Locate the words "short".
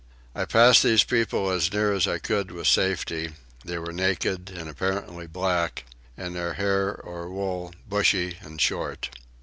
8.59-9.11